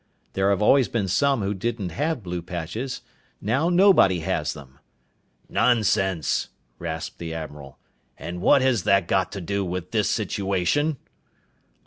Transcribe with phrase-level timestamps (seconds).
[0.33, 3.03] There have always been some who didn't have blue patches.
[3.39, 4.79] Now nobody has them."
[5.47, 7.77] "Nonsense!" rasped the admiral.
[8.17, 10.97] "And what has that got to do with this situation?"